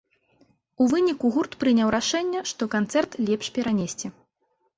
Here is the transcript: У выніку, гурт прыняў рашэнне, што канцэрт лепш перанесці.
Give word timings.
У 0.85 0.87
выніку, 0.93 1.25
гурт 1.35 1.57
прыняў 1.63 1.91
рашэнне, 1.97 2.39
што 2.53 2.63
канцэрт 2.75 3.11
лепш 3.27 3.47
перанесці. 3.61 4.07